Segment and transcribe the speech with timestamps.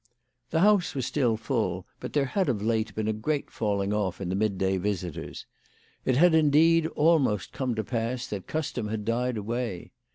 [0.49, 4.19] The house was still full, but there had of late been a great falling off
[4.19, 5.45] in the midday visitors.
[6.05, 9.91] It had, indeed, almost come to pass that that custom had died away.